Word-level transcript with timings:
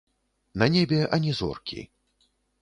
На 0.53 0.67
небе 0.75 0.99
ані 1.11 1.33
зоркі. 1.41 1.87